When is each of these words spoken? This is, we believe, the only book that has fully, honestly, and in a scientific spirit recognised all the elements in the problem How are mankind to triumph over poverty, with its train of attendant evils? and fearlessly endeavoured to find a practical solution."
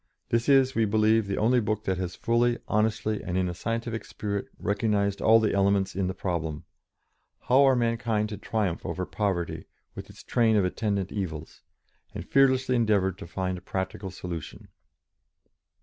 This 0.29 0.49
is, 0.49 0.73
we 0.73 0.85
believe, 0.85 1.27
the 1.27 1.37
only 1.37 1.59
book 1.59 1.83
that 1.83 1.99
has 1.99 2.15
fully, 2.15 2.57
honestly, 2.67 3.21
and 3.21 3.37
in 3.37 3.47
a 3.47 3.53
scientific 3.53 4.03
spirit 4.03 4.47
recognised 4.57 5.21
all 5.21 5.39
the 5.39 5.53
elements 5.53 5.95
in 5.95 6.07
the 6.07 6.15
problem 6.15 6.63
How 7.41 7.61
are 7.65 7.75
mankind 7.75 8.29
to 8.29 8.37
triumph 8.39 8.83
over 8.83 9.05
poverty, 9.05 9.65
with 9.93 10.09
its 10.09 10.23
train 10.23 10.55
of 10.55 10.65
attendant 10.65 11.11
evils? 11.11 11.61
and 12.15 12.27
fearlessly 12.27 12.75
endeavoured 12.77 13.19
to 13.19 13.27
find 13.27 13.59
a 13.59 13.61
practical 13.61 14.09
solution." 14.09 14.69